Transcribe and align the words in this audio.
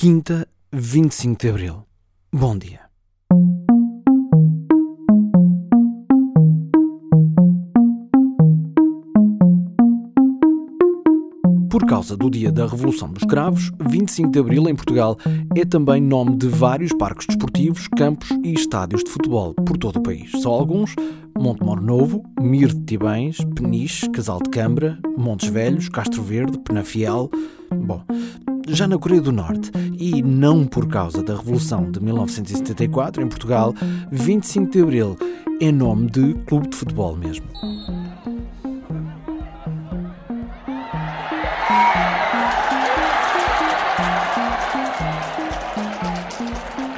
Quinta, 0.00 0.46
25 0.72 1.40
de 1.40 1.48
Abril. 1.48 1.84
Bom 2.32 2.56
dia. 2.56 2.82
Por 11.68 11.84
causa 11.84 12.16
do 12.16 12.30
dia 12.30 12.52
da 12.52 12.64
Revolução 12.64 13.12
dos 13.12 13.24
Cravos, 13.24 13.72
25 13.90 14.30
de 14.30 14.38
Abril 14.38 14.68
em 14.68 14.76
Portugal 14.76 15.16
é 15.56 15.64
também 15.64 16.00
nome 16.00 16.36
de 16.36 16.46
vários 16.46 16.92
parques 16.92 17.26
desportivos, 17.26 17.88
campos 17.88 18.30
e 18.44 18.52
estádios 18.52 19.02
de 19.02 19.10
futebol 19.10 19.52
por 19.52 19.76
todo 19.76 19.96
o 19.96 20.02
país. 20.04 20.30
Só 20.40 20.50
alguns: 20.50 20.94
Montemor 21.36 21.80
Novo, 21.80 22.22
Mir 22.40 22.68
de 22.68 22.84
Tibães, 22.84 23.38
Peniche, 23.56 24.08
Casal 24.10 24.38
de 24.44 24.50
Câmara, 24.50 24.96
Montes 25.16 25.48
Velhos, 25.48 25.88
Castro 25.88 26.22
Verde, 26.22 26.56
Penafiel. 26.60 27.28
Bom, 27.74 28.04
já 28.68 28.86
na 28.86 28.98
Coreia 28.98 29.20
do 29.20 29.32
Norte, 29.32 29.70
e 29.98 30.22
não 30.22 30.66
por 30.66 30.86
causa 30.88 31.22
da 31.22 31.36
Revolução 31.36 31.90
de 31.90 32.00
1974 32.00 33.22
em 33.22 33.28
Portugal, 33.28 33.74
25 34.10 34.72
de 34.72 34.82
Abril 34.82 35.16
é 35.60 35.72
nome 35.72 36.10
de 36.10 36.34
clube 36.46 36.68
de 36.68 36.76
futebol 36.76 37.16
mesmo. 37.16 37.46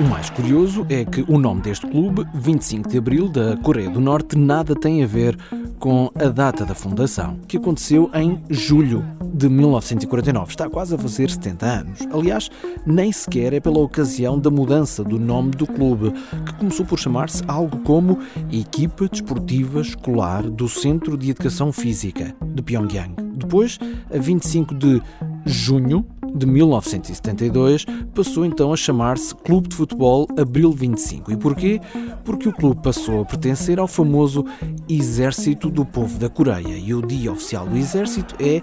O 0.00 0.02
mais 0.04 0.30
curioso 0.30 0.86
é 0.88 1.04
que 1.04 1.22
o 1.28 1.36
nome 1.38 1.60
deste 1.60 1.86
clube, 1.86 2.26
25 2.32 2.88
de 2.88 2.96
Abril 2.96 3.28
da 3.28 3.58
Coreia 3.58 3.90
do 3.90 4.00
Norte, 4.00 4.34
nada 4.34 4.74
tem 4.74 5.04
a 5.04 5.06
ver 5.06 5.36
com 5.78 6.10
a 6.14 6.28
data 6.28 6.64
da 6.64 6.74
fundação, 6.74 7.36
que 7.46 7.58
aconteceu 7.58 8.10
em 8.14 8.42
julho 8.48 9.04
de 9.22 9.46
1949. 9.46 10.52
Está 10.52 10.70
quase 10.70 10.94
a 10.94 10.98
fazer 10.98 11.28
70 11.28 11.66
anos. 11.66 11.98
Aliás, 12.14 12.50
nem 12.86 13.12
sequer 13.12 13.52
é 13.52 13.60
pela 13.60 13.78
ocasião 13.78 14.38
da 14.38 14.48
mudança 14.48 15.04
do 15.04 15.18
nome 15.18 15.50
do 15.50 15.66
clube, 15.66 16.14
que 16.46 16.54
começou 16.54 16.86
por 16.86 16.98
chamar-se 16.98 17.44
algo 17.46 17.80
como 17.80 18.20
Equipa 18.50 19.06
Desportiva 19.06 19.82
Escolar 19.82 20.48
do 20.48 20.66
Centro 20.66 21.14
de 21.14 21.28
Educação 21.28 21.74
Física 21.74 22.34
de 22.42 22.62
Pyongyang. 22.62 23.16
Depois, 23.34 23.78
a 24.10 24.16
25 24.16 24.74
de 24.74 25.02
junho 25.44 26.06
de 26.34 26.46
1972, 26.46 27.84
passou 28.14 28.44
então 28.44 28.72
a 28.72 28.76
chamar-se 28.76 29.34
Clube 29.34 29.68
de 29.68 29.76
Futebol 29.76 30.26
Abril 30.38 30.72
25. 30.72 31.32
E 31.32 31.36
porquê? 31.36 31.80
Porque 32.24 32.48
o 32.48 32.52
clube 32.52 32.82
passou 32.82 33.22
a 33.22 33.24
pertencer 33.24 33.78
ao 33.78 33.88
famoso 33.88 34.44
Exército 34.88 35.70
do 35.70 35.84
Povo 35.84 36.18
da 36.18 36.28
Coreia 36.28 36.76
e 36.76 36.94
o 36.94 37.02
dia 37.02 37.32
oficial 37.32 37.66
do 37.66 37.76
Exército 37.76 38.34
é, 38.40 38.62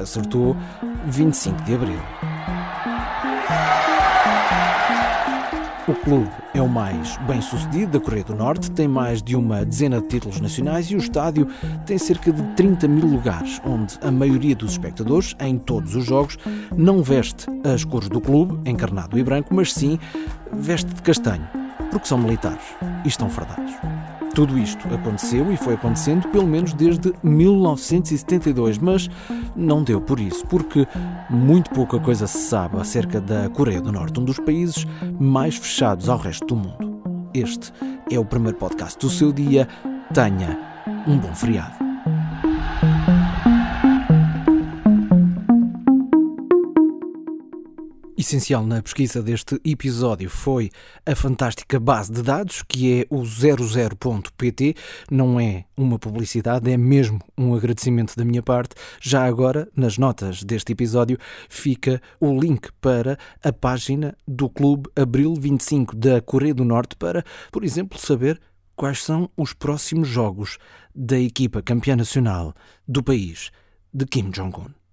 acertou, 0.00 0.56
25 1.06 1.62
de 1.62 1.74
Abril. 1.74 2.00
O 5.86 5.92
clube 5.92 6.30
é 6.54 6.62
o 6.62 6.68
mais 6.68 7.18
bem 7.26 7.42
sucedido 7.42 7.92
da 7.92 8.00
Coreia 8.02 8.24
do 8.24 8.34
Norte, 8.34 8.70
tem 8.70 8.88
mais 8.88 9.22
de 9.22 9.36
uma 9.36 9.66
dezena 9.66 10.00
de 10.00 10.08
títulos 10.08 10.40
nacionais 10.40 10.90
e 10.90 10.94
o 10.94 10.98
estádio 10.98 11.46
tem 11.84 11.98
cerca 11.98 12.32
de 12.32 12.42
30 12.54 12.88
mil 12.88 13.06
lugares, 13.06 13.60
onde 13.66 13.98
a 14.00 14.10
maioria 14.10 14.56
dos 14.56 14.72
espectadores, 14.72 15.36
em 15.38 15.58
todos 15.58 15.94
os 15.94 16.06
jogos, 16.06 16.38
não 16.74 17.02
veste 17.02 17.46
as 17.62 17.84
cores 17.84 18.08
do 18.08 18.18
clube, 18.18 18.58
encarnado 18.68 19.18
e 19.18 19.22
branco, 19.22 19.54
mas 19.54 19.74
sim 19.74 19.98
veste 20.54 20.88
de 20.88 21.02
castanho, 21.02 21.46
porque 21.90 22.08
são 22.08 22.16
militares 22.16 22.64
e 23.04 23.08
estão 23.08 23.28
fardados. 23.28 23.74
Tudo 24.34 24.58
isto 24.58 24.92
aconteceu 24.92 25.52
e 25.52 25.56
foi 25.56 25.74
acontecendo 25.74 26.26
pelo 26.28 26.46
menos 26.46 26.74
desde 26.74 27.14
1972, 27.22 28.78
mas 28.78 29.08
não 29.54 29.84
deu 29.84 30.00
por 30.00 30.18
isso, 30.18 30.44
porque 30.46 30.86
muito 31.30 31.70
pouca 31.70 32.00
coisa 32.00 32.26
se 32.26 32.38
sabe 32.38 32.78
acerca 32.78 33.20
da 33.20 33.48
Coreia 33.48 33.80
do 33.80 33.92
Norte, 33.92 34.18
um 34.18 34.24
dos 34.24 34.40
países 34.40 34.84
mais 35.20 35.56
fechados 35.56 36.08
ao 36.08 36.18
resto 36.18 36.46
do 36.48 36.56
mundo. 36.56 37.00
Este 37.32 37.72
é 38.10 38.18
o 38.18 38.24
primeiro 38.24 38.58
podcast 38.58 38.98
do 38.98 39.08
seu 39.08 39.32
dia. 39.32 39.68
Tenha 40.12 40.58
um 41.06 41.16
bom 41.16 41.32
feriado. 41.32 41.83
Essencial 48.16 48.64
na 48.64 48.80
pesquisa 48.80 49.20
deste 49.20 49.60
episódio 49.64 50.30
foi 50.30 50.70
a 51.04 51.16
fantástica 51.16 51.80
base 51.80 52.12
de 52.12 52.22
dados, 52.22 52.62
que 52.62 53.00
é 53.00 53.06
o 53.10 53.22
00.pt. 53.22 54.76
Não 55.10 55.40
é 55.40 55.64
uma 55.76 55.98
publicidade, 55.98 56.70
é 56.70 56.76
mesmo 56.76 57.18
um 57.36 57.56
agradecimento 57.56 58.14
da 58.14 58.24
minha 58.24 58.40
parte. 58.40 58.76
Já 59.00 59.24
agora, 59.24 59.68
nas 59.74 59.98
notas 59.98 60.44
deste 60.44 60.70
episódio, 60.70 61.18
fica 61.48 62.00
o 62.20 62.38
link 62.38 62.70
para 62.80 63.18
a 63.42 63.52
página 63.52 64.16
do 64.28 64.48
Clube 64.48 64.88
Abril 64.94 65.34
25 65.34 65.96
da 65.96 66.20
Coreia 66.20 66.54
do 66.54 66.64
Norte 66.64 66.94
para, 66.94 67.24
por 67.50 67.64
exemplo, 67.64 67.98
saber 67.98 68.40
quais 68.76 69.02
são 69.02 69.28
os 69.36 69.52
próximos 69.52 70.06
jogos 70.06 70.58
da 70.94 71.18
equipa 71.18 71.60
campeã 71.60 71.96
nacional 71.96 72.54
do 72.86 73.02
país 73.02 73.50
de 73.92 74.06
Kim 74.06 74.30
Jong-un. 74.30 74.83